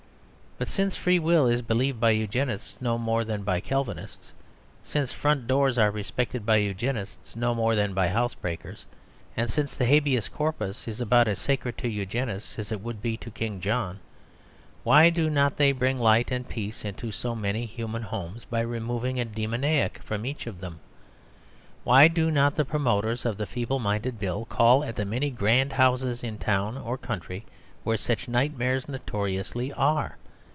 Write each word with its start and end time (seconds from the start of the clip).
But 0.57 0.67
since 0.67 0.95
free 0.95 1.17
will 1.17 1.47
is 1.47 1.63
believed 1.63 1.99
by 1.99 2.11
Eugenists 2.11 2.75
no 2.79 2.99
more 2.99 3.23
than 3.25 3.41
by 3.41 3.61
Calvinists, 3.61 4.31
since 4.83 5.11
front 5.11 5.47
doors 5.47 5.75
are 5.79 5.89
respected 5.89 6.45
by 6.45 6.57
Eugenists 6.57 7.35
no 7.35 7.55
more 7.55 7.73
than 7.73 7.95
by 7.95 8.09
house 8.09 8.35
breakers, 8.35 8.85
and 9.35 9.49
since 9.49 9.73
the 9.73 9.87
Habeas 9.87 10.29
Corpus 10.29 10.87
is 10.87 11.01
about 11.01 11.27
as 11.27 11.39
sacred 11.39 11.79
to 11.79 11.87
Eugenists 11.89 12.59
as 12.59 12.71
it 12.71 12.79
would 12.81 13.01
be 13.01 13.17
to 13.17 13.31
King 13.31 13.59
John, 13.59 14.01
why 14.83 15.09
do 15.09 15.31
not 15.31 15.57
they 15.57 15.71
bring 15.71 15.97
light 15.97 16.29
and 16.29 16.47
peace 16.47 16.85
into 16.85 17.11
so 17.11 17.33
many 17.35 17.65
human 17.65 18.03
homes 18.03 18.45
by 18.45 18.59
removing 18.61 19.19
a 19.19 19.25
demoniac 19.25 20.03
from 20.03 20.27
each 20.27 20.45
of 20.45 20.59
them? 20.59 20.79
Why 21.83 22.07
do 22.07 22.29
not 22.29 22.55
the 22.55 22.65
promoters 22.65 23.25
of 23.25 23.37
the 23.37 23.47
Feeble 23.47 23.79
Minded 23.79 24.19
Bill 24.19 24.45
call 24.45 24.83
at 24.83 24.95
the 24.95 25.05
many 25.05 25.31
grand 25.31 25.73
houses 25.73 26.21
in 26.23 26.37
town 26.37 26.77
or 26.77 26.99
country 26.99 27.47
where 27.83 27.97
such 27.97 28.27
nightmares 28.27 28.87
notoriously 28.87 29.73
are? 29.73 30.17